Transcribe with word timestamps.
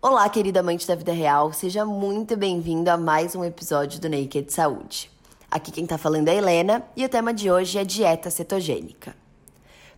Olá, 0.00 0.28
querida 0.28 0.60
amante 0.60 0.86
da 0.86 0.94
vida 0.94 1.10
real, 1.10 1.52
seja 1.52 1.84
muito 1.84 2.36
bem-vindo 2.36 2.88
a 2.88 2.96
mais 2.96 3.34
um 3.34 3.44
episódio 3.44 4.00
do 4.00 4.08
Naked 4.08 4.48
Saúde. 4.52 5.10
Aqui 5.50 5.72
quem 5.72 5.84
tá 5.84 5.98
falando 5.98 6.28
é 6.28 6.36
Helena 6.36 6.84
e 6.96 7.04
o 7.04 7.08
tema 7.08 7.34
de 7.34 7.50
hoje 7.50 7.78
é 7.78 7.84
dieta 7.84 8.30
cetogênica. 8.30 9.16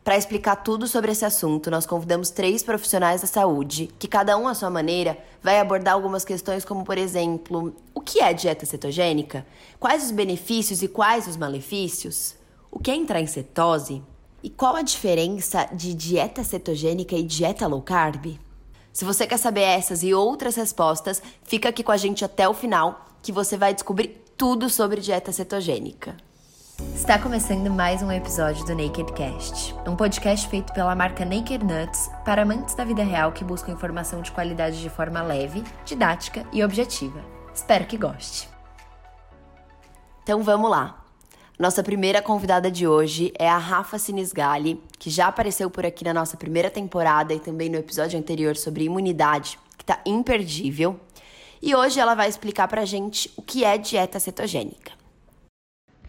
Para 0.02 0.16
explicar 0.16 0.56
tudo 0.56 0.88
sobre 0.88 1.12
esse 1.12 1.26
assunto, 1.26 1.70
nós 1.70 1.84
convidamos 1.84 2.30
três 2.30 2.62
profissionais 2.62 3.20
da 3.20 3.26
saúde, 3.26 3.90
que 3.98 4.08
cada 4.08 4.38
um 4.38 4.48
à 4.48 4.54
sua 4.54 4.70
maneira 4.70 5.18
vai 5.42 5.60
abordar 5.60 5.92
algumas 5.92 6.24
questões 6.24 6.64
como, 6.64 6.82
por 6.82 6.96
exemplo, 6.96 7.76
o 7.94 8.00
que 8.00 8.22
é 8.22 8.32
dieta 8.32 8.64
cetogênica? 8.64 9.46
Quais 9.78 10.04
os 10.04 10.12
benefícios 10.12 10.82
e 10.82 10.88
quais 10.88 11.26
os 11.26 11.36
malefícios? 11.36 12.36
O 12.70 12.78
que 12.78 12.90
é 12.90 12.96
entrar 12.96 13.20
em 13.20 13.26
cetose? 13.26 14.02
E 14.42 14.48
qual 14.48 14.76
a 14.76 14.82
diferença 14.82 15.66
de 15.66 15.92
dieta 15.92 16.42
cetogênica 16.42 17.14
e 17.14 17.22
dieta 17.22 17.66
low 17.66 17.82
carb? 17.82 18.38
Se 18.92 19.04
você 19.04 19.26
quer 19.26 19.38
saber 19.38 19.62
essas 19.62 20.02
e 20.02 20.12
outras 20.12 20.56
respostas, 20.56 21.22
fica 21.44 21.68
aqui 21.68 21.82
com 21.82 21.92
a 21.92 21.96
gente 21.96 22.24
até 22.24 22.48
o 22.48 22.54
final, 22.54 23.06
que 23.22 23.30
você 23.30 23.56
vai 23.56 23.72
descobrir 23.72 24.24
tudo 24.36 24.68
sobre 24.68 25.00
dieta 25.00 25.30
cetogênica. 25.30 26.16
Está 26.94 27.18
começando 27.18 27.70
mais 27.70 28.02
um 28.02 28.10
episódio 28.10 28.64
do 28.64 28.74
Naked 28.74 29.12
Cast, 29.12 29.74
um 29.86 29.94
podcast 29.94 30.48
feito 30.48 30.72
pela 30.72 30.94
marca 30.94 31.24
Naked 31.24 31.64
Nuts 31.64 32.10
para 32.24 32.42
amantes 32.42 32.74
da 32.74 32.84
vida 32.84 33.04
real 33.04 33.32
que 33.32 33.44
buscam 33.44 33.72
informação 33.72 34.22
de 34.22 34.32
qualidade 34.32 34.80
de 34.80 34.90
forma 34.90 35.22
leve, 35.22 35.62
didática 35.84 36.44
e 36.52 36.64
objetiva. 36.64 37.22
Espero 37.54 37.86
que 37.86 37.96
goste. 37.96 38.48
Então 40.22 40.42
vamos 40.42 40.70
lá. 40.70 40.99
Nossa 41.60 41.82
primeira 41.82 42.22
convidada 42.22 42.70
de 42.70 42.88
hoje 42.88 43.34
é 43.38 43.46
a 43.46 43.58
Rafa 43.58 43.98
Sinisgali, 43.98 44.82
que 44.98 45.10
já 45.10 45.26
apareceu 45.26 45.68
por 45.68 45.84
aqui 45.84 46.02
na 46.02 46.14
nossa 46.14 46.34
primeira 46.34 46.70
temporada 46.70 47.34
e 47.34 47.38
também 47.38 47.68
no 47.68 47.76
episódio 47.76 48.18
anterior 48.18 48.56
sobre 48.56 48.84
imunidade, 48.84 49.58
que 49.76 49.84
tá 49.84 50.00
imperdível. 50.06 50.98
E 51.60 51.74
hoje 51.74 52.00
ela 52.00 52.14
vai 52.14 52.30
explicar 52.30 52.66
pra 52.66 52.86
gente 52.86 53.30
o 53.36 53.42
que 53.42 53.62
é 53.62 53.76
dieta 53.76 54.18
cetogênica. 54.18 54.92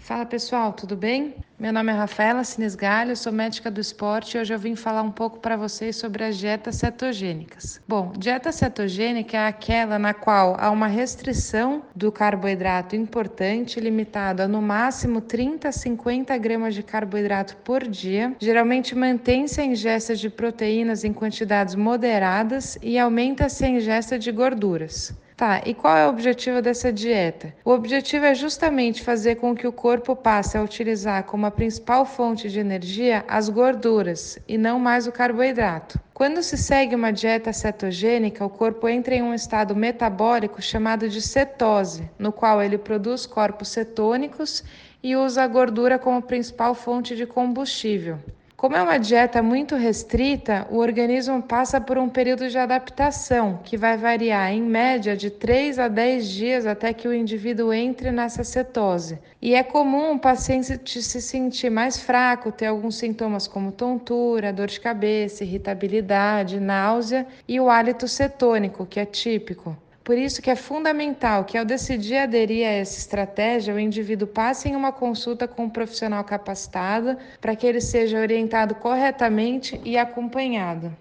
Fala 0.02 0.26
pessoal, 0.26 0.74
tudo 0.74 0.96
bem? 0.96 1.36
Meu 1.60 1.72
nome 1.72 1.92
é 1.92 1.96
Rafaela 1.96 2.44
Sinesgalho, 2.44 3.16
sou 3.16 3.32
médica 3.32 3.70
do 3.70 3.80
esporte 3.80 4.36
e 4.36 4.42
hoje 4.42 4.52
eu 4.52 4.58
vim 4.58 4.76
falar 4.76 5.04
um 5.04 5.12
pouco 5.12 5.40
para 5.40 5.56
vocês 5.56 5.96
sobre 5.96 6.24
as 6.24 6.38
dietas 6.38 6.78
cetogênicas. 6.78 7.80
Bom, 7.88 8.12
dieta 8.18 8.52
cetogênica 8.52 9.38
é 9.38 9.48
aquela 9.48 10.00
na 10.00 10.12
qual 10.12 10.58
há 10.60 10.72
uma 10.72 10.88
restrição 10.88 11.84
do 11.96 12.12
carboidrato 12.12 12.96
importante, 12.96 13.80
limitado 13.80 14.42
a 14.42 14.48
no 14.48 14.60
máximo 14.60 15.22
30 15.22 15.70
a 15.70 15.72
50 15.72 16.36
gramas 16.40 16.74
de 16.74 16.82
carboidrato 16.82 17.56
por 17.58 17.88
dia. 17.88 18.36
Geralmente 18.40 18.96
mantém-se 18.96 19.62
a 19.62 19.66
ingesta 19.66 20.16
de 20.16 20.32
proteínas 20.32 21.04
em 21.04 21.14
quantidades 21.14 21.76
moderadas 21.76 22.76
e 22.82 22.98
aumenta-se 22.98 23.64
a 23.64 23.70
ingesta 23.70 24.18
de 24.18 24.32
gorduras. 24.32 25.14
Tá, 25.42 25.59
e 25.66 25.73
qual 25.73 25.97
é 25.97 26.06
o 26.06 26.11
objetivo 26.11 26.61
dessa 26.61 26.94
dieta? 26.94 27.52
O 27.66 27.72
objetivo 27.72 28.25
é 28.25 28.36
justamente 28.36 29.02
fazer 29.02 29.38
com 29.38 29.56
que 29.56 29.66
o 29.66 29.72
corpo 29.72 30.16
passe 30.16 30.56
a 30.56 30.61
utilizar 30.61 31.23
como 31.23 31.48
a 31.48 31.50
principal 31.50 32.06
fonte 32.06 32.48
de 32.48 32.59
energia 32.59 33.25
as 33.28 33.50
gorduras 33.50 34.38
e 34.48 34.56
não 34.56 34.78
mais 34.78 35.08
o 35.08 35.11
carboidrato. 35.11 36.00
Quando 36.14 36.44
se 36.44 36.56
segue 36.59 36.94
uma 36.94 37.11
dieta 37.11 37.52
cetogênica, 37.52 38.45
o 38.45 38.52
corpo 38.52 38.88
entra 38.88 39.16
em 39.16 39.23
um 39.23 39.33
estado 39.33 39.75
metabólico 39.75 40.61
chamado 40.61 41.09
de 41.09 41.20
cetose, 41.23 42.08
no 42.20 42.31
qual 42.31 42.61
ele 42.61 42.78
produz 42.78 43.26
corpos 43.26 43.70
cetônicos 43.70 44.64
e 45.02 45.16
usa 45.16 45.42
a 45.42 45.48
gordura 45.48 45.98
como 45.98 46.22
principal 46.22 46.76
fonte 46.76 47.16
de 47.16 47.26
combustível. 47.26 48.20
Como 48.62 48.76
é 48.76 48.84
uma 48.84 49.00
dieta 49.00 49.42
muito 49.42 49.76
restrita, 49.76 50.67
o 50.70 50.78
organismo 50.78 51.42
passa 51.42 51.81
por 51.81 51.98
um 51.98 52.08
período 52.08 52.48
de 52.48 52.59
adaptação, 52.59 53.59
que 53.64 53.76
vai 53.76 53.98
variar 53.98 54.52
em 54.52 54.62
média 54.62 55.17
de 55.17 55.31
3 55.31 55.80
a 55.80 55.88
10 55.88 56.30
dias 56.30 56.67
até 56.67 56.94
que 56.94 57.08
o 57.08 57.14
indivíduo 57.14 57.73
entre 57.73 58.12
nessa 58.12 58.44
cetose. 58.44 59.17
E 59.42 59.56
é 59.56 59.64
comum 59.64 60.14
o 60.14 60.20
paciente 60.20 61.02
se 61.02 61.20
sentir 61.23 61.72
mais 61.72 61.98
fraco, 61.98 62.52
ter 62.52 62.67
alguns 62.67 62.98
sintomas 62.98 63.48
como 63.48 63.72
tontura, 63.72 64.54
dor 64.54 64.67
de 64.67 64.80
cabeça, 64.80 65.43
irritabilidade, 65.43 66.60
náusea 66.60 67.26
e 67.48 67.60
o 67.60 67.67
hálito 67.67 68.08
cetônico, 68.08 68.86
que 68.86 68.99
é 68.99 69.05
típico. 69.05 69.76
Por 70.04 70.17
isso 70.17 70.42
que 70.42 70.50
é 70.50 70.56
fundamental 70.56 71.45
que 71.45 71.58
ao 71.58 71.64
decidir 71.64 72.17
aderir 72.17 72.66
a 72.66 72.72
essa 72.72 72.98
estratégia, 72.98 73.73
o 73.73 73.80
indivíduo 73.80 74.28
passe 74.28 74.67
em 74.67 74.76
uma 74.76 74.92
consulta 74.92 75.48
com 75.48 75.66
um 75.66 75.70
profissional 75.70 76.23
capacitado 76.23 77.17
para 77.39 77.56
que 77.56 77.67
ele 77.67 77.80
seja 77.80 78.20
orientado 78.20 78.73
corretamente 78.73 79.80
e 79.86 79.98
acompanhado. 79.98 80.92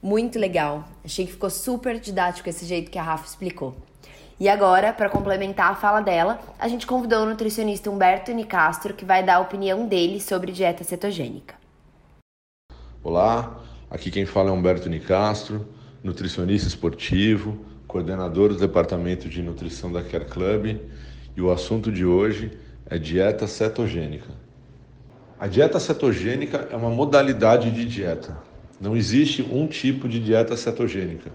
Muito 0.00 0.38
legal. 0.38 0.84
Achei 1.04 1.26
que 1.26 1.32
ficou 1.32 1.50
super 1.50 1.98
didático 1.98 2.48
esse 2.48 2.64
jeito 2.64 2.90
que 2.90 2.98
a 2.98 3.02
Rafa 3.02 3.26
explicou. 3.26 3.74
E 4.38 4.48
agora, 4.48 4.92
para 4.92 5.08
complementar 5.08 5.72
a 5.72 5.74
fala 5.74 6.00
dela, 6.00 6.40
a 6.58 6.68
gente 6.68 6.86
convidou 6.86 7.22
o 7.22 7.26
nutricionista 7.26 7.90
Humberto 7.90 8.32
Nicastro, 8.32 8.94
que 8.94 9.04
vai 9.04 9.22
dar 9.22 9.36
a 9.36 9.40
opinião 9.40 9.86
dele 9.86 10.20
sobre 10.20 10.52
dieta 10.52 10.84
cetogênica. 10.84 11.54
Olá, 13.02 13.60
aqui 13.90 14.10
quem 14.10 14.26
fala 14.26 14.50
é 14.50 14.52
Humberto 14.52 14.88
Nicastro, 14.88 15.66
nutricionista 16.02 16.68
esportivo, 16.68 17.73
coordenador 17.86 18.48
do 18.48 18.58
Departamento 18.58 19.28
de 19.28 19.42
Nutrição 19.42 19.92
da 19.92 20.02
Care 20.02 20.24
Club, 20.24 20.76
e 21.36 21.40
o 21.40 21.50
assunto 21.50 21.90
de 21.90 22.04
hoje 22.04 22.52
é 22.86 22.98
dieta 22.98 23.46
cetogênica. 23.46 24.30
A 25.38 25.46
dieta 25.46 25.80
cetogênica 25.80 26.68
é 26.70 26.76
uma 26.76 26.90
modalidade 26.90 27.70
de 27.70 27.84
dieta. 27.84 28.36
Não 28.80 28.96
existe 28.96 29.42
um 29.42 29.66
tipo 29.66 30.08
de 30.08 30.20
dieta 30.20 30.56
cetogênica. 30.56 31.30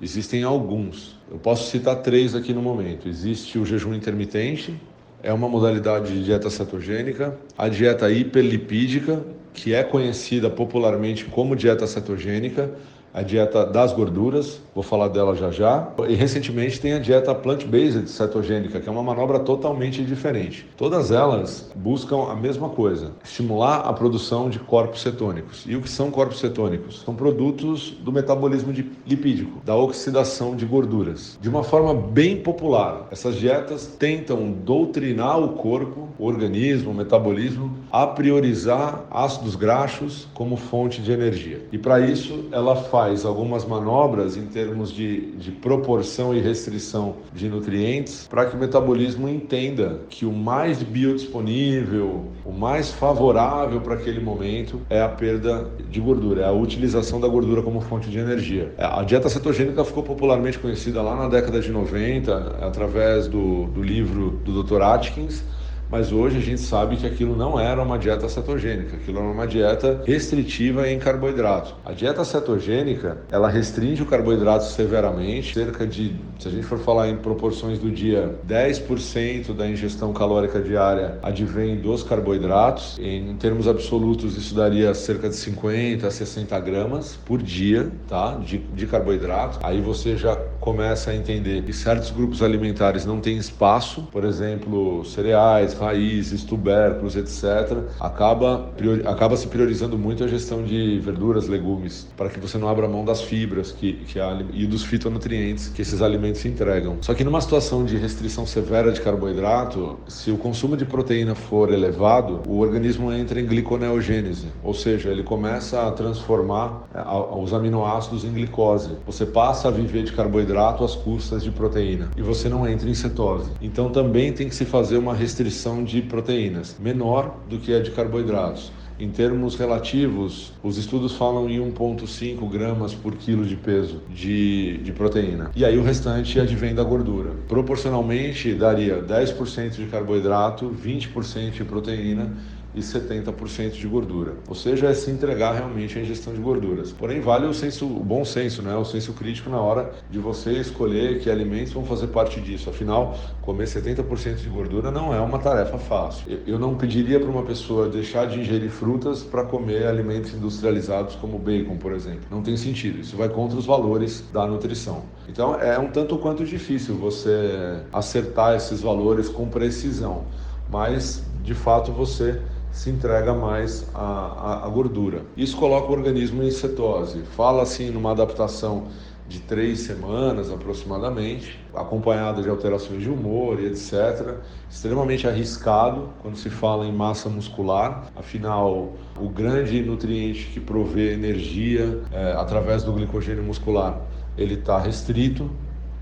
Existem 0.00 0.42
alguns. 0.42 1.18
Eu 1.30 1.38
posso 1.38 1.70
citar 1.70 1.96
três 1.96 2.34
aqui 2.34 2.52
no 2.52 2.60
momento. 2.60 3.08
Existe 3.08 3.58
o 3.58 3.64
jejum 3.64 3.94
intermitente, 3.94 4.74
é 5.22 5.32
uma 5.32 5.48
modalidade 5.48 6.12
de 6.12 6.24
dieta 6.24 6.50
cetogênica, 6.50 7.38
a 7.56 7.68
dieta 7.68 8.10
hiperlipídica, 8.10 9.24
que 9.54 9.74
é 9.74 9.82
conhecida 9.82 10.50
popularmente 10.50 11.24
como 11.24 11.56
dieta 11.56 11.86
cetogênica, 11.86 12.70
a 13.16 13.22
dieta 13.22 13.64
das 13.64 13.94
gorduras, 13.94 14.60
vou 14.74 14.84
falar 14.84 15.08
dela 15.08 15.34
já 15.34 15.50
já. 15.50 15.88
E 16.06 16.12
recentemente 16.14 16.78
tem 16.78 16.92
a 16.92 16.98
dieta 16.98 17.34
plant-based 17.34 18.10
cetogênica, 18.10 18.78
que 18.78 18.86
é 18.86 18.92
uma 18.92 19.02
manobra 19.02 19.38
totalmente 19.38 20.04
diferente. 20.04 20.68
Todas 20.76 21.10
elas 21.10 21.72
buscam 21.74 22.30
a 22.30 22.36
mesma 22.36 22.68
coisa: 22.68 23.12
estimular 23.24 23.78
a 23.78 23.92
produção 23.94 24.50
de 24.50 24.58
corpos 24.58 25.00
cetônicos. 25.00 25.64
E 25.66 25.74
o 25.74 25.80
que 25.80 25.88
são 25.88 26.10
corpos 26.10 26.40
cetônicos? 26.40 27.00
São 27.06 27.14
produtos 27.14 27.92
do 28.02 28.12
metabolismo 28.12 28.70
lipídico, 29.06 29.62
da 29.64 29.74
oxidação 29.74 30.54
de 30.54 30.66
gorduras. 30.66 31.38
De 31.40 31.48
uma 31.48 31.64
forma 31.64 31.94
bem 31.94 32.36
popular, 32.36 33.08
essas 33.10 33.36
dietas 33.36 33.86
tentam 33.98 34.52
doutrinar 34.52 35.40
o 35.40 35.54
corpo, 35.54 36.10
o 36.18 36.26
organismo, 36.26 36.90
o 36.90 36.94
metabolismo 36.94 37.75
a 37.90 38.06
priorizar 38.06 39.04
ácidos 39.10 39.56
graxos 39.56 40.28
como 40.34 40.56
fonte 40.56 41.00
de 41.00 41.12
energia. 41.12 41.60
E 41.72 41.78
para 41.78 42.00
isso 42.00 42.44
ela 42.52 42.76
faz 42.76 43.24
algumas 43.24 43.64
manobras 43.64 44.36
em 44.36 44.46
termos 44.46 44.92
de, 44.92 45.32
de 45.32 45.50
proporção 45.50 46.34
e 46.34 46.40
restrição 46.40 47.16
de 47.32 47.48
nutrientes 47.48 48.26
para 48.28 48.46
que 48.46 48.56
o 48.56 48.58
metabolismo 48.58 49.28
entenda 49.28 50.00
que 50.08 50.24
o 50.24 50.32
mais 50.32 50.82
biodisponível, 50.82 52.26
o 52.44 52.52
mais 52.52 52.90
favorável 52.90 53.80
para 53.80 53.94
aquele 53.94 54.20
momento 54.20 54.80
é 54.90 55.00
a 55.00 55.08
perda 55.08 55.66
de 55.90 56.00
gordura, 56.00 56.42
é 56.42 56.46
a 56.46 56.52
utilização 56.52 57.20
da 57.20 57.28
gordura 57.28 57.62
como 57.62 57.80
fonte 57.80 58.10
de 58.10 58.18
energia. 58.18 58.72
A 58.78 59.02
dieta 59.02 59.28
cetogênica 59.28 59.84
ficou 59.84 60.02
popularmente 60.02 60.58
conhecida 60.58 61.02
lá 61.02 61.14
na 61.14 61.28
década 61.28 61.60
de 61.60 61.70
90 61.70 62.58
através 62.60 63.28
do, 63.28 63.66
do 63.66 63.82
livro 63.82 64.40
do 64.44 64.62
Dr. 64.62 64.82
Atkins 64.82 65.42
mas 65.90 66.12
hoje 66.12 66.38
a 66.38 66.40
gente 66.40 66.60
sabe 66.60 66.96
que 66.96 67.06
aquilo 67.06 67.36
não 67.36 67.58
era 67.58 67.82
uma 67.82 67.98
dieta 67.98 68.28
cetogênica, 68.28 68.96
aquilo 68.96 69.18
era 69.18 69.28
uma 69.28 69.46
dieta 69.46 70.02
restritiva 70.04 70.88
em 70.88 70.98
carboidrato. 70.98 71.74
A 71.84 71.92
dieta 71.92 72.24
cetogênica, 72.24 73.18
ela 73.30 73.48
restringe 73.48 74.02
o 74.02 74.06
carboidrato 74.06 74.64
severamente, 74.64 75.54
cerca 75.54 75.86
de, 75.86 76.16
se 76.38 76.48
a 76.48 76.50
gente 76.50 76.64
for 76.64 76.78
falar 76.78 77.08
em 77.08 77.16
proporções 77.16 77.78
do 77.78 77.90
dia, 77.90 78.34
10% 78.46 79.54
da 79.54 79.68
ingestão 79.68 80.12
calórica 80.12 80.60
diária 80.60 81.18
advém 81.22 81.76
dos 81.76 82.02
carboidratos. 82.02 82.98
Em 82.98 83.36
termos 83.36 83.68
absolutos, 83.68 84.36
isso 84.36 84.54
daria 84.54 84.94
cerca 84.94 85.28
de 85.28 85.36
50 85.36 86.06
a 86.06 86.10
60 86.10 86.58
gramas 86.60 87.18
por 87.24 87.42
dia, 87.42 87.90
tá? 88.08 88.34
De, 88.36 88.58
de 88.58 88.86
carboidrato. 88.86 89.58
Aí 89.62 89.80
você 89.80 90.16
já 90.16 90.36
começa 90.60 91.10
a 91.10 91.14
entender 91.14 91.62
que 91.62 91.72
certos 91.72 92.10
grupos 92.10 92.42
alimentares 92.42 93.04
não 93.04 93.20
têm 93.20 93.36
espaço, 93.36 94.02
por 94.10 94.24
exemplo, 94.24 95.04
cereais, 95.04 95.74
raízes, 95.76 96.44
tubérculos, 96.44 97.16
etc., 97.16 97.78
acaba, 98.00 98.70
priori, 98.76 99.06
acaba 99.06 99.36
se 99.36 99.46
priorizando 99.46 99.98
muito 99.98 100.24
a 100.24 100.28
gestão 100.28 100.62
de 100.62 100.98
verduras, 101.00 101.48
legumes, 101.48 102.06
para 102.16 102.28
que 102.28 102.38
você 102.40 102.58
não 102.58 102.68
abra 102.68 102.88
mão 102.88 103.04
das 103.04 103.22
fibras 103.22 103.72
que, 103.72 103.94
que 104.06 104.20
a, 104.20 104.42
e 104.52 104.66
dos 104.66 104.82
fitonutrientes 104.84 105.68
que 105.68 105.82
esses 105.82 106.02
alimentos 106.02 106.44
entregam. 106.44 106.96
Só 107.00 107.14
que 107.14 107.24
numa 107.24 107.40
situação 107.40 107.84
de 107.84 107.96
restrição 107.96 108.46
severa 108.46 108.92
de 108.92 109.00
carboidrato, 109.00 109.98
se 110.08 110.30
o 110.30 110.36
consumo 110.36 110.76
de 110.76 110.84
proteína 110.84 111.34
for 111.34 111.72
elevado, 111.72 112.42
o 112.46 112.58
organismo 112.58 113.12
entra 113.12 113.40
em 113.40 113.46
gliconeogênese, 113.46 114.46
ou 114.62 114.74
seja, 114.74 115.10
ele 115.10 115.22
começa 115.22 115.86
a 115.86 115.92
transformar 115.92 116.88
é, 116.94 117.02
os 117.38 117.52
aminoácidos 117.52 118.24
em 118.24 118.32
glicose. 118.32 118.90
Você 119.06 119.26
passa 119.26 119.68
a 119.68 119.70
viver 119.70 120.04
de 120.04 120.12
carboidrato 120.12 120.84
às 120.84 120.94
custas 120.94 121.42
de 121.42 121.50
proteína 121.50 122.10
e 122.16 122.22
você 122.22 122.48
não 122.48 122.66
entra 122.66 122.88
em 122.88 122.94
cetose. 122.94 123.50
Então 123.60 123.90
também 123.90 124.32
tem 124.32 124.48
que 124.48 124.54
se 124.54 124.64
fazer 124.64 124.96
uma 124.96 125.14
restrição 125.14 125.65
de 125.84 126.00
proteínas 126.02 126.76
menor 126.78 127.40
do 127.48 127.58
que 127.58 127.74
a 127.74 127.80
de 127.80 127.90
carboidratos. 127.90 128.70
Em 128.98 129.10
termos 129.10 129.56
relativos, 129.56 130.54
os 130.62 130.78
estudos 130.78 131.12
falam 131.12 131.50
em 131.50 131.58
1,5 131.58 132.48
gramas 132.50 132.94
por 132.94 133.14
quilo 133.14 133.44
de 133.44 133.54
peso 133.54 134.00
de, 134.08 134.78
de 134.78 134.90
proteína. 134.92 135.50
E 135.54 135.66
aí 135.66 135.76
o 135.76 135.82
restante 135.82 136.40
advém 136.40 136.74
da 136.74 136.82
gordura. 136.82 137.32
Proporcionalmente, 137.46 138.54
daria 138.54 139.02
10% 139.02 139.76
de 139.76 139.86
carboidrato, 139.86 140.74
20% 140.82 141.50
de 141.50 141.64
proteína 141.64 142.32
e 142.76 142.80
70% 142.80 143.70
de 143.70 143.88
gordura. 143.88 144.34
Ou 144.46 144.54
seja, 144.54 144.88
é 144.88 144.94
se 144.94 145.10
entregar 145.10 145.54
realmente 145.54 145.98
à 145.98 146.02
ingestão 146.02 146.34
de 146.34 146.40
gorduras. 146.40 146.92
Porém, 146.92 147.20
vale 147.20 147.46
o 147.46 147.54
senso, 147.54 147.86
o 147.86 148.04
bom 148.04 148.22
senso, 148.22 148.60
né? 148.60 148.76
o 148.76 148.84
senso 148.84 149.14
crítico 149.14 149.48
na 149.48 149.58
hora 149.58 149.90
de 150.10 150.18
você 150.18 150.52
escolher 150.52 151.20
que 151.20 151.30
alimentos 151.30 151.72
vão 151.72 151.84
fazer 151.86 152.08
parte 152.08 152.38
disso. 152.38 152.68
Afinal, 152.68 153.16
comer 153.40 153.64
70% 153.64 154.36
de 154.36 154.48
gordura 154.50 154.90
não 154.90 155.14
é 155.14 155.20
uma 155.20 155.38
tarefa 155.38 155.78
fácil. 155.78 156.38
Eu 156.46 156.58
não 156.58 156.74
pediria 156.74 157.18
para 157.18 157.30
uma 157.30 157.42
pessoa 157.42 157.88
deixar 157.88 158.26
de 158.26 158.40
ingerir 158.40 158.70
frutas 158.70 159.22
para 159.22 159.42
comer 159.44 159.86
alimentos 159.86 160.34
industrializados 160.34 161.16
como 161.16 161.38
bacon, 161.38 161.78
por 161.78 161.92
exemplo. 161.92 162.26
Não 162.30 162.42
tem 162.42 162.58
sentido. 162.58 163.00
Isso 163.00 163.16
vai 163.16 163.30
contra 163.30 163.58
os 163.58 163.64
valores 163.64 164.22
da 164.32 164.46
nutrição. 164.46 165.04
Então, 165.26 165.54
é 165.54 165.78
um 165.78 165.88
tanto 165.88 166.18
quanto 166.18 166.44
difícil 166.44 166.94
você 166.96 167.80
acertar 167.90 168.54
esses 168.54 168.82
valores 168.82 169.30
com 169.30 169.48
precisão. 169.48 170.24
Mas, 170.70 171.22
de 171.42 171.54
fato, 171.54 171.92
você 171.92 172.40
se 172.76 172.90
entrega 172.90 173.32
mais 173.32 173.86
à, 173.94 174.66
à, 174.66 174.68
gordura. 174.68 175.22
Isso 175.34 175.56
coloca 175.56 175.88
o 175.88 175.92
organismo 175.92 176.42
em 176.42 176.50
cetose. 176.50 177.22
Fala 177.34 177.62
assim 177.62 177.90
numa 177.90 178.10
adaptação 178.10 178.88
de 179.26 179.40
três 179.40 179.80
semanas 179.80 180.52
aproximadamente, 180.52 181.58
acompanhada 181.74 182.42
de 182.42 182.50
alterações 182.50 183.00
de 183.02 183.08
humor 183.08 183.58
e 183.58 183.66
etc. 183.66 184.36
Extremamente 184.70 185.26
arriscado 185.26 186.10
quando 186.20 186.36
se 186.36 186.50
fala 186.50 186.86
em 186.86 186.92
massa 186.92 187.30
muscular, 187.30 188.12
afinal, 188.14 188.92
o 189.18 189.28
grande 189.30 189.82
nutriente 189.82 190.44
que 190.52 190.60
provê 190.60 191.14
energia 191.14 192.02
é, 192.12 192.32
através 192.32 192.84
do 192.84 192.92
glicogênio 192.92 193.42
muscular 193.42 194.02
ele 194.36 194.54
está 194.54 194.78
restrito 194.78 195.50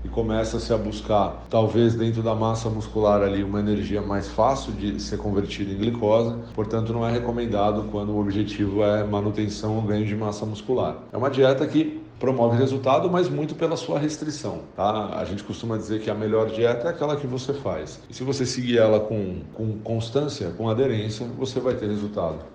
e 0.05 0.07
começa-se 0.09 0.71
a 0.71 0.77
buscar, 0.77 1.45
talvez 1.49 1.95
dentro 1.95 2.21
da 2.21 2.35
massa 2.35 2.69
muscular 2.69 3.21
ali, 3.23 3.43
uma 3.43 3.59
energia 3.59 4.01
mais 4.01 4.27
fácil 4.27 4.71
de 4.73 5.01
ser 5.01 5.17
convertida 5.17 5.71
em 5.71 5.77
glicose, 5.77 6.35
portanto 6.53 6.93
não 6.93 7.05
é 7.05 7.11
recomendado 7.11 7.89
quando 7.91 8.11
o 8.11 8.21
objetivo 8.21 8.83
é 8.83 9.03
manutenção 9.03 9.75
ou 9.75 9.81
ganho 9.81 10.05
de 10.05 10.15
massa 10.15 10.45
muscular. 10.45 10.97
É 11.11 11.17
uma 11.17 11.29
dieta 11.29 11.65
que 11.65 12.05
promove 12.19 12.57
resultado, 12.57 13.09
mas 13.09 13.27
muito 13.27 13.55
pela 13.55 13.75
sua 13.75 13.99
restrição, 13.99 14.61
tá? 14.75 15.17
A 15.19 15.25
gente 15.25 15.43
costuma 15.43 15.75
dizer 15.77 16.01
que 16.01 16.09
a 16.09 16.15
melhor 16.15 16.49
dieta 16.49 16.87
é 16.87 16.91
aquela 16.91 17.15
que 17.15 17.27
você 17.27 17.53
faz. 17.53 17.99
E 18.09 18.13
se 18.13 18.23
você 18.23 18.45
seguir 18.45 18.77
ela 18.77 18.99
com, 18.99 19.41
com 19.53 19.77
constância, 19.79 20.51
com 20.51 20.69
aderência, 20.69 21.27
você 21.37 21.59
vai 21.59 21.73
ter 21.73 21.87
resultado. 21.87 22.54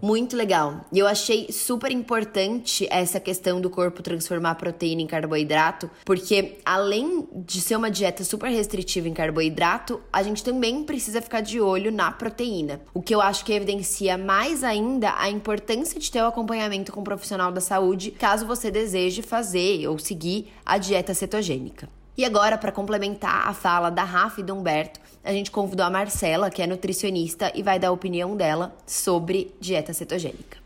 Muito 0.00 0.36
legal. 0.36 0.84
E 0.92 0.98
eu 0.98 1.06
achei 1.06 1.50
super 1.50 1.90
importante 1.90 2.86
essa 2.90 3.18
questão 3.18 3.60
do 3.60 3.70
corpo 3.70 4.02
transformar 4.02 4.54
proteína 4.56 5.02
em 5.02 5.06
carboidrato, 5.06 5.90
porque 6.04 6.58
além 6.64 7.26
de 7.32 7.60
ser 7.60 7.76
uma 7.76 7.90
dieta 7.90 8.22
super 8.22 8.50
restritiva 8.50 9.08
em 9.08 9.14
carboidrato, 9.14 10.00
a 10.12 10.22
gente 10.22 10.44
também 10.44 10.84
precisa 10.84 11.22
ficar 11.22 11.40
de 11.40 11.60
olho 11.60 11.90
na 11.90 12.12
proteína. 12.12 12.80
O 12.92 13.00
que 13.00 13.14
eu 13.14 13.20
acho 13.20 13.44
que 13.44 13.52
evidencia 13.52 14.18
mais 14.18 14.62
ainda 14.62 15.14
a 15.16 15.30
importância 15.30 15.98
de 15.98 16.10
ter 16.10 16.22
o 16.22 16.26
acompanhamento 16.26 16.92
com 16.92 17.00
um 17.00 17.04
profissional 17.04 17.50
da 17.50 17.60
saúde, 17.60 18.10
caso 18.10 18.46
você 18.46 18.70
deseje 18.70 19.22
fazer 19.22 19.88
ou 19.88 19.98
seguir 19.98 20.52
a 20.64 20.76
dieta 20.78 21.14
cetogênica. 21.14 21.88
E 22.16 22.24
agora, 22.24 22.56
para 22.56 22.72
complementar 22.72 23.46
a 23.46 23.52
fala 23.52 23.90
da 23.90 24.02
Rafa 24.02 24.40
e 24.40 24.42
do 24.42 24.54
Humberto, 24.54 24.98
a 25.22 25.32
gente 25.32 25.50
convidou 25.50 25.84
a 25.84 25.90
Marcela, 25.90 26.48
que 26.48 26.62
é 26.62 26.66
nutricionista, 26.66 27.52
e 27.54 27.62
vai 27.62 27.78
dar 27.78 27.88
a 27.88 27.92
opinião 27.92 28.34
dela 28.34 28.74
sobre 28.86 29.54
dieta 29.60 29.92
cetogênica. 29.92 30.56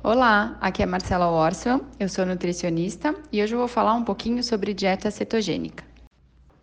Olá, 0.00 0.56
aqui 0.60 0.84
é 0.84 0.86
Marcela 0.86 1.28
Orson, 1.28 1.80
eu 1.98 2.08
sou 2.08 2.24
nutricionista 2.24 3.12
e 3.32 3.42
hoje 3.42 3.54
eu 3.54 3.58
vou 3.58 3.66
falar 3.66 3.94
um 3.94 4.04
pouquinho 4.04 4.42
sobre 4.44 4.72
dieta 4.72 5.10
cetogênica. 5.10 5.91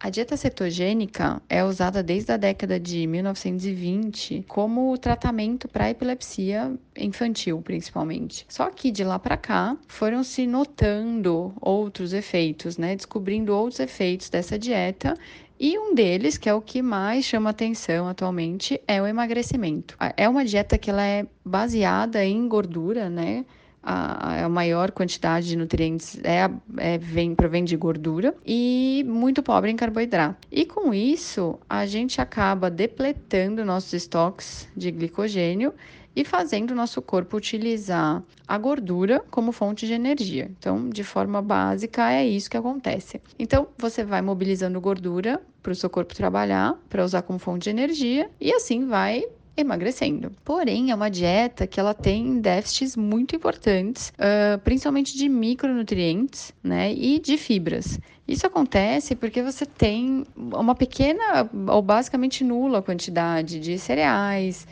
A 0.02 0.10
dieta 0.10 0.38
cetogênica 0.38 1.42
é 1.50 1.62
usada 1.62 2.02
desde 2.02 2.32
a 2.32 2.38
década 2.38 2.80
de 2.80 3.06
1920 3.06 4.46
como 4.48 4.98
tratamento 4.98 5.68
para 5.68 5.90
epilepsia 5.90 6.74
infantil, 6.96 7.62
principalmente. 7.62 8.46
Só 8.48 8.70
que 8.70 8.92
de 8.92 9.04
lá 9.04 9.20
para 9.20 9.36
cá 9.36 9.76
foram 9.90 10.24
se 10.24 10.48
notando 10.48 11.54
outros 11.60 12.14
efeitos, 12.14 12.78
né? 12.78 12.96
Descobrindo 12.96 13.54
outros 13.54 13.82
efeitos 13.82 14.30
dessa 14.30 14.58
dieta 14.58 15.18
e 15.60 15.78
um 15.78 15.94
deles, 15.94 16.38
que 16.38 16.48
é 16.48 16.54
o 16.54 16.62
que 16.62 16.82
mais 16.82 17.26
chama 17.26 17.50
atenção 17.50 18.08
atualmente, 18.08 18.82
é 18.88 19.02
o 19.02 19.06
emagrecimento. 19.06 19.98
É 20.16 20.30
uma 20.30 20.46
dieta 20.46 20.78
que 20.78 20.90
ela 20.90 21.06
é 21.06 21.28
baseada 21.44 22.24
em 22.24 22.48
gordura, 22.48 23.10
né? 23.10 23.46
A, 23.82 24.46
a 24.46 24.50
maior 24.50 24.92
quantidade 24.92 25.48
de 25.48 25.56
nutrientes 25.56 26.20
é, 26.24 26.50
é 26.78 26.98
vem, 26.98 27.34
provém 27.34 27.64
de 27.64 27.76
gordura 27.76 28.36
e 28.46 29.04
muito 29.08 29.42
pobre 29.42 29.72
em 29.72 29.76
carboidrato. 29.76 30.48
E 30.52 30.66
com 30.66 30.94
isso, 30.94 31.60
a 31.70 31.86
gente 31.86 32.22
acaba 32.22 32.70
depletando 32.70 33.66
nossos 33.66 33.94
estoques 33.94 34.68
de 34.76 34.92
glicogênio 34.92 35.74
e 36.16 36.26
fazendo 36.26 36.72
o 36.72 36.76
nosso 36.76 37.02
corpo 37.02 37.38
utilizar 37.38 38.22
a 38.48 38.58
gordura 38.58 39.24
como 39.32 39.52
fonte 39.52 39.88
de 39.88 39.94
energia. 39.94 40.52
Então, 40.58 40.90
de 40.90 41.04
forma 41.04 41.42
básica, 41.42 42.12
é 42.12 42.28
isso 42.28 42.50
que 42.50 42.58
acontece. 42.58 43.22
Então, 43.38 43.68
você 43.78 44.04
vai 44.04 44.22
mobilizando 44.22 44.82
gordura 44.82 45.42
para 45.62 45.72
o 45.72 45.76
seu 45.76 45.90
corpo 45.90 46.16
trabalhar, 46.16 46.78
para 46.90 47.06
usar 47.06 47.22
como 47.22 47.40
fonte 47.40 47.64
de 47.66 47.70
energia, 47.70 48.30
e 48.40 48.52
assim 48.52 48.88
vai 48.88 49.24
emagrecendo. 49.60 50.32
Porém, 50.44 50.92
é 50.92 50.96
uma 50.96 51.10
dieta 51.10 51.68
que 51.68 51.80
ela 51.80 51.94
tem 51.94 52.40
déficits 52.40 52.96
muito 52.96 53.36
importantes, 53.36 54.10
uh, 54.10 54.60
principalmente 54.60 55.18
de 55.18 55.28
micronutrientes, 55.28 56.54
né, 56.64 56.94
e 56.94 57.20
de 57.20 57.38
fibras. 57.38 58.00
Isso 58.28 58.46
acontece 58.46 59.16
porque 59.16 59.42
você 59.42 59.66
tem 59.66 60.24
uma 60.36 60.76
pequena 60.76 61.50
ou 61.68 61.82
basicamente 61.82 62.44
nula 62.44 62.82
quantidade 62.82 63.60
de 63.60 63.80
cereais, 63.80 64.68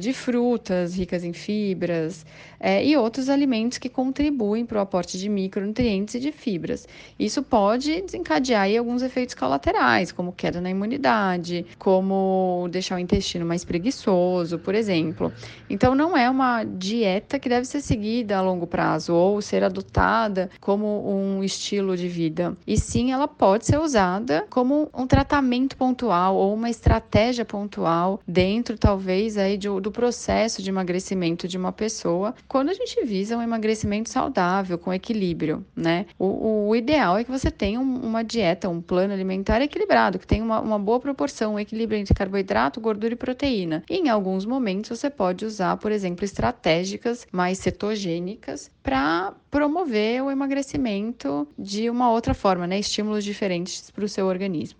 de 0.00 0.14
frutas 0.14 0.94
ricas 0.96 1.22
em 1.22 1.34
fibras 1.34 2.24
é, 2.60 2.84
e 2.84 2.96
outros 2.96 3.28
alimentos 3.28 3.78
que 3.78 3.88
contribuem 3.88 4.66
para 4.66 4.78
o 4.78 4.80
aporte 4.80 5.18
de 5.18 5.28
micronutrientes 5.28 6.14
e 6.14 6.20
de 6.20 6.32
fibras. 6.32 6.86
Isso 7.18 7.42
pode 7.42 8.02
desencadear 8.02 8.62
aí 8.62 8.76
alguns 8.76 9.02
efeitos 9.02 9.34
colaterais, 9.34 10.12
como 10.12 10.32
queda 10.32 10.60
na 10.60 10.70
imunidade, 10.70 11.66
como 11.78 12.68
deixar 12.70 12.96
o 12.96 12.98
intestino 12.98 13.44
mais 13.46 13.64
preguiçoso, 13.64 14.58
por 14.58 14.74
exemplo. 14.74 15.32
Então, 15.68 15.94
não 15.94 16.16
é 16.16 16.28
uma 16.28 16.64
dieta 16.64 17.38
que 17.38 17.48
deve 17.48 17.66
ser 17.66 17.80
seguida 17.80 18.36
a 18.36 18.42
longo 18.42 18.66
prazo 18.66 19.14
ou 19.14 19.40
ser 19.40 19.62
adotada 19.62 20.50
como 20.60 21.08
um 21.08 21.42
estilo 21.42 21.96
de 21.96 22.08
vida. 22.08 22.56
E 22.66 22.76
sim, 22.76 23.12
ela 23.12 23.28
pode 23.28 23.66
ser 23.66 23.78
usada 23.78 24.46
como 24.50 24.88
um 24.94 25.06
tratamento 25.06 25.76
pontual 25.76 26.36
ou 26.36 26.54
uma 26.54 26.70
estratégia 26.70 27.44
pontual 27.44 28.20
dentro, 28.26 28.76
talvez, 28.78 29.36
aí 29.36 29.56
de, 29.56 29.68
do 29.68 29.90
processo 29.90 30.62
de 30.62 30.70
emagrecimento 30.70 31.46
de 31.46 31.56
uma 31.56 31.72
pessoa, 31.72 32.34
quando 32.48 32.70
a 32.70 32.74
gente 32.74 33.04
visa 33.04 33.36
um 33.36 33.42
emagrecimento 33.42 34.08
saudável, 34.08 34.78
com 34.78 34.92
equilíbrio, 34.92 35.64
né? 35.76 36.06
O, 36.18 36.68
o 36.68 36.76
ideal 36.76 37.18
é 37.18 37.24
que 37.24 37.30
você 37.30 37.50
tenha 37.50 37.78
um, 37.78 37.96
uma 38.00 38.24
dieta, 38.24 38.68
um 38.68 38.80
plano 38.80 39.12
alimentar 39.12 39.60
equilibrado, 39.60 40.18
que 40.18 40.26
tenha 40.26 40.42
uma, 40.42 40.58
uma 40.58 40.78
boa 40.78 40.98
proporção, 40.98 41.54
um 41.54 41.58
equilíbrio 41.58 42.00
entre 42.00 42.14
carboidrato, 42.14 42.80
gordura 42.80 43.12
e 43.12 43.16
proteína. 43.16 43.84
E 43.88 43.96
em 43.96 44.08
alguns 44.08 44.46
momentos 44.46 44.98
você 44.98 45.10
pode 45.10 45.44
usar, 45.44 45.76
por 45.76 45.92
exemplo, 45.92 46.24
estratégicas 46.24 47.26
mais 47.30 47.58
cetogênicas 47.58 48.70
para 48.82 49.34
promover 49.50 50.22
o 50.22 50.30
emagrecimento 50.30 51.46
de 51.58 51.90
uma 51.90 52.10
outra 52.10 52.32
forma, 52.32 52.66
né? 52.66 52.78
Estímulos 52.78 53.24
diferentes 53.24 53.90
para 53.90 54.04
o 54.04 54.08
seu 54.08 54.26
organismo. 54.26 54.78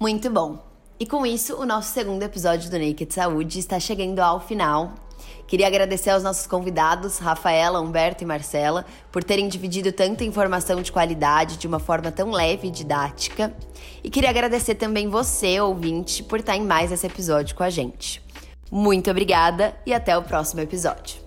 Muito 0.00 0.28
bom. 0.28 0.58
E 0.98 1.06
com 1.06 1.24
isso, 1.24 1.56
o 1.56 1.66
nosso 1.66 1.92
segundo 1.92 2.22
episódio 2.22 2.70
do 2.70 2.78
Naked 2.78 3.12
Saúde 3.12 3.58
está 3.58 3.78
chegando 3.78 4.18
ao 4.18 4.40
final. 4.40 5.05
Queria 5.46 5.66
agradecer 5.68 6.10
aos 6.10 6.22
nossos 6.22 6.46
convidados, 6.46 7.18
Rafaela, 7.18 7.80
Humberto 7.80 8.24
e 8.24 8.26
Marcela, 8.26 8.84
por 9.12 9.22
terem 9.22 9.48
dividido 9.48 9.92
tanta 9.92 10.24
informação 10.24 10.82
de 10.82 10.90
qualidade 10.90 11.56
de 11.56 11.66
uma 11.66 11.78
forma 11.78 12.10
tão 12.10 12.30
leve 12.30 12.68
e 12.68 12.70
didática. 12.70 13.54
E 14.02 14.10
queria 14.10 14.30
agradecer 14.30 14.74
também 14.74 15.08
você, 15.08 15.60
ouvinte, 15.60 16.22
por 16.22 16.40
estar 16.40 16.56
em 16.56 16.64
mais 16.64 16.90
esse 16.90 17.06
episódio 17.06 17.54
com 17.54 17.62
a 17.62 17.70
gente. 17.70 18.22
Muito 18.70 19.10
obrigada 19.10 19.76
e 19.86 19.94
até 19.94 20.18
o 20.18 20.22
próximo 20.22 20.60
episódio. 20.60 21.25